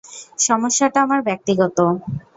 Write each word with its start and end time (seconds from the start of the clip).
সমস্যাটা 0.39 0.99
আমার 1.05 1.19
ব্যক্তিগত! 1.27 1.77